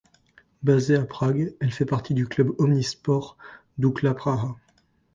[0.63, 3.37] Basée à Prague, elle fait partie du club omnisports
[3.77, 4.55] Dukla Praha.